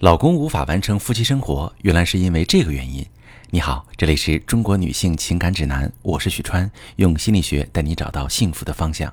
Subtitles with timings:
[0.00, 3.02] 老公无法完成夫妻生活，原来是因为这个原因。
[3.48, 9.10] 你好，这里是中国女性情感指南，我是许川，用心理学带你找到幸福的方向。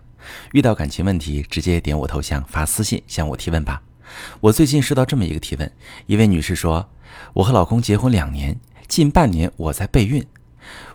[0.51, 3.81] 遇到感情问题，直接点我头像发私信向我提问吧。
[4.41, 5.71] 我最近收到这么一个提问，
[6.05, 6.85] 一位女士说
[7.31, 8.59] ：“我和老公结婚两年，
[8.89, 10.21] 近半年我在备孕。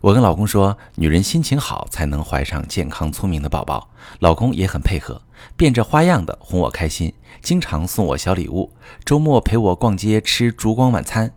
[0.03, 5.23] 我跟老公说，女人心情好才能怀上健康聪明的宝宝，老公也很配合，
[5.57, 8.73] 变着花样的哄我开心。”经常送我小礼物，
[9.05, 11.33] 周末陪我逛街吃烛光晚餐。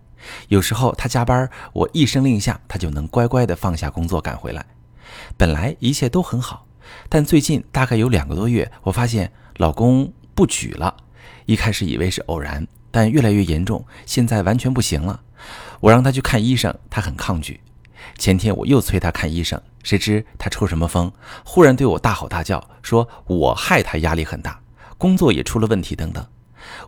[0.47, 4.65] 有时候他加班，我一声令下，他就能乖乖的放下工作赶回来。
[5.37, 6.65] 本来一切都很好，
[7.07, 10.95] 但最近大概有两个多月，我发现老公不举了。
[11.45, 15.21] 一开始以为是偶然，但越来越严重，现在完全不行了。
[15.79, 17.59] 我让他去看医生，他很抗拒。
[18.17, 21.11] 前天我又催他看医生，谁知他抽什么风，
[21.43, 24.59] 忽然对我大吼大叫，说我害他压力很大。
[24.97, 26.25] 工作也出了问题，等等，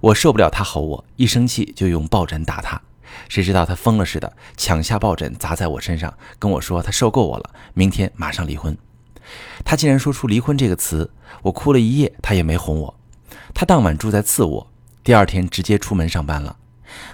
[0.02, 2.82] 我受不了他吼我，一生气就用抱枕打他。
[3.30, 8.78] 谁知道他疯了似的抢下抱枕砸在我身上，跟我说他受够我了，明天马上离婚。
[9.64, 11.12] 他竟然说出离婚这个词，
[11.44, 13.00] 我哭了一夜，他也没哄我。
[13.54, 14.68] 他当晚住在次卧，
[15.04, 16.58] 第二天直接出门上班了。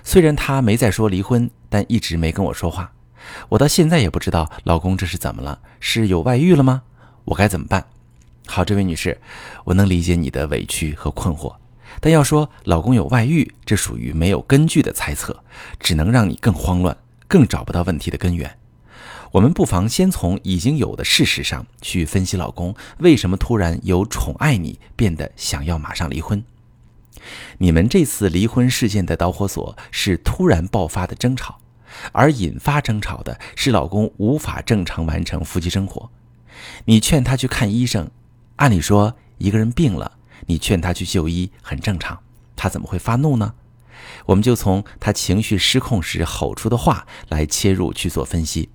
[0.04, 2.92] 虽然他没再说离婚，但一直没跟我说话。
[3.50, 6.84] 我到现在也不知道老公这是怎么了，是有外遇了吗？
[7.26, 7.86] 我该怎么办？
[8.48, 9.20] 好，这位女士，
[9.66, 11.56] 我能理解你的委屈和困惑，
[12.00, 15.44] 但要说老公有外遇，这属于没有根据的猜测，
[15.80, 18.58] 只能让你更慌乱，更找不到问题的根源。
[19.34, 26.44] 我们不妨先从已经有的事实上去分析老公为什么突然由宠爱你变得想要马上离婚。
[27.60, 31.59] 你们这次离婚事件的导火索是突然爆发的争吵，
[32.12, 36.10] 而引发争吵的是老公无法正常完成夫妻生活。
[36.86, 38.10] 你劝他去看医生。
[38.58, 42.20] 按理说，一个人病了，你劝他去就医很正常，
[42.56, 43.54] 他怎么会发怒呢？
[44.26, 48.70] 我们就从他情绪失控时吼出的话来切入去做分析。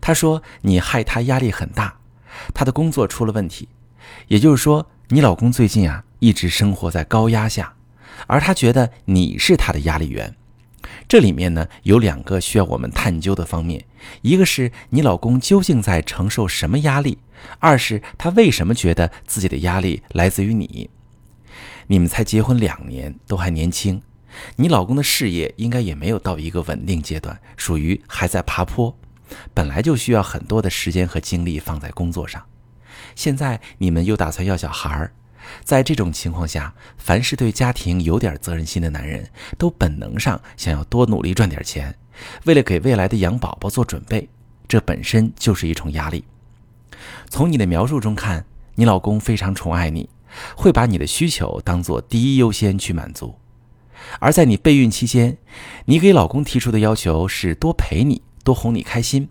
[0.00, 1.96] 他说：“你害他压力很大，
[2.54, 3.68] 他的工作出了问题。”
[4.28, 7.74] 也就是说，你老公最近啊一直生活在高压下，
[8.26, 10.34] 而他觉得你是他的压力源。
[11.08, 13.84] 这里面呢有两个需要我们探究的方面，
[14.22, 17.18] 一个是你老公究竟在承受什么压力。
[17.58, 20.88] 二是他为什么觉得自己的压力来自于你？
[21.88, 24.00] 你们才结婚两年，都还年轻，
[24.56, 28.96] 你老公的事业应该也没有到一个稳定阶段，属于还在爬坡，
[29.52, 32.42] 本来就需要很多的时间和精力放在工作上。
[33.16, 35.12] 现在你们又打算要小孩儿，
[35.64, 41.94] 在这种情况下，凡是对家庭有点责任心的男人，都本能上想要多努力赚点钱，
[42.44, 44.28] 为了给未来的养宝宝做准备，
[44.68, 46.24] 这本身就是一种压力。
[47.28, 48.44] 从你的描述中看，
[48.74, 50.08] 你老公非常宠爱你，
[50.56, 53.34] 会把你的需求当做第一优先去满足。
[54.18, 55.38] 而在你备孕期间，
[55.86, 59.28] 你给老公提出的要求是多陪你，多哄你开心，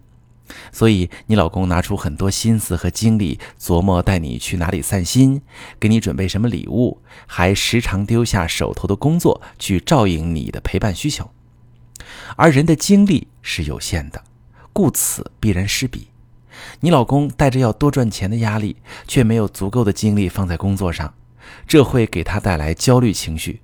[0.71, 5.41] 所以你老公拿出很多心思和精力琢磨带你去哪里散心，
[5.79, 11.29] 给你准备什么礼物，还时常丢下手头的工作去照应你的陪伴需求。
[12.35, 14.23] 而人的精力是有限的，
[14.73, 16.07] 故此必然失彼。
[16.81, 18.75] 你老公带着要多赚钱的压力，
[19.07, 21.13] 却没有足够的精力放在工作上，
[21.67, 23.61] 这会给他带来焦虑情绪。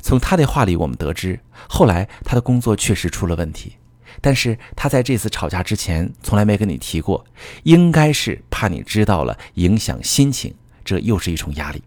[0.00, 3.76] 从他的话里，我们得知，后来他的工作确实出了问题，
[4.20, 7.24] 但是他在这次吵架之前从来没跟你提过，
[7.64, 10.54] 应该是怕你知道了影响心情，
[10.84, 11.82] 这又是一重压力。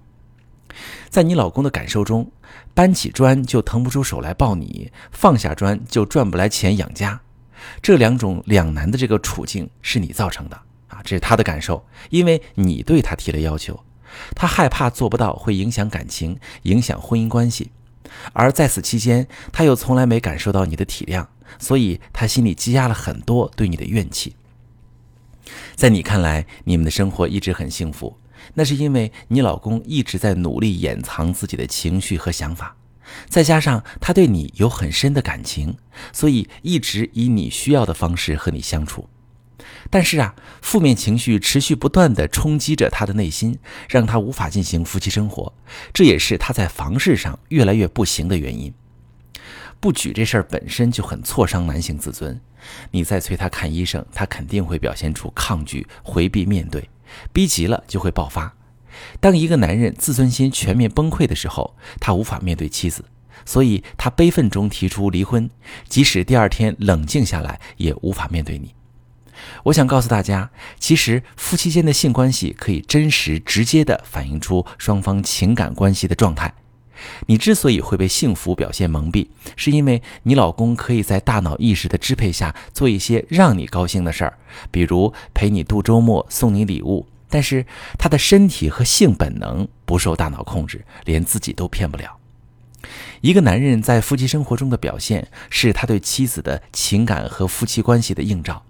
[1.09, 2.31] 在你老公的感受中，
[2.73, 7.19] 搬起砖就腾不出手来抱你，放下砖就赚不来钱养家。
[7.81, 10.55] 这两种两难的这个处境是你造成的
[10.87, 13.83] 啊，这是他的感受，因为你对他提了要求，
[14.33, 17.71] 他害怕做不到会影响感情、影响婚姻关系，
[18.31, 21.25] 而在此期间他又从来没感受到你的体谅，
[21.57, 24.35] 所以他心里积压了很多对你的怨气。
[25.75, 28.17] 在你看来，你们的生活一直很幸福，
[28.53, 32.75] 那是因为你老公一直在努力掩藏自己的情绪和想法。
[33.27, 35.75] 再加上他对你有很深的感情，
[36.13, 39.09] 所以一直以你需要的方式和你相处。
[39.89, 43.57] 但是啊，负面情绪持续不断地冲击着他的内心，
[43.89, 45.51] 让他无法进行夫妻生活。
[45.91, 48.71] 这也是他在房事上越来越不行的原因。
[49.79, 52.39] 不举这事儿本身就很挫伤男性自尊，
[52.91, 56.89] 你再催他看医生，他肯定会表现出抗拒、回避面对，
[57.31, 58.53] 逼急了就会爆发。
[59.21, 63.05] 当一个男人自尊心全面崩溃的时候，他无法面对妻子，
[63.45, 65.49] 所以他悲愤中提出离婚。
[65.87, 68.75] 即使第二天冷静下来，也无法面对你。
[69.63, 76.53] 我想告诉大家，其实夫妻间的性关系可以真实直接地反映出双方情感关系的状态。
[77.27, 84.37] 你之所以会被幸福表现蒙蔽，是因为你老公可以在大脑意识的支配下做一些让你高兴的事儿，
[84.71, 87.07] 比如陪你度周末、送你礼物。
[87.31, 87.65] 但是
[87.99, 92.17] 他的身体和性本能不受大脑控制，连自己都骗不了。
[93.21, 98.63] 一个男人在夫妻生活中的表现，是他对妻子的情感和夫妻关系的映照。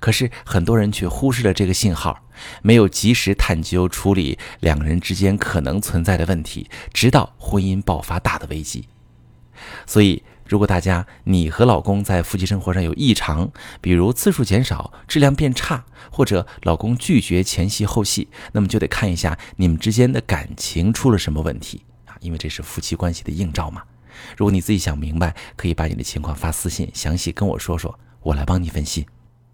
[0.00, 2.22] 可是很多人却忽视了这个信号，
[2.62, 8.88] 没有及时探究处理两个人之间可能存在的问题，直到婚姻爆发大的危机。
[9.86, 13.50] 所以，如果大家你和老公在夫妻生活上有异常，
[13.80, 23.82] 比如次数减少、质量变差，或者老公拒绝前戏后戏，那么就得看一下你们之间的感情出了什么问题啊，因为这是夫妻关系的映照嘛。
[24.36, 29.06] 如果你自己想明白，可以把你的情况发私信，详细跟我说说，我来帮你分析。